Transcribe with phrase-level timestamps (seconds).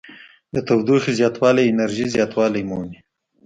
[0.53, 2.99] د تودوخې زیاتوالی انرژي زیاتوالی مومي.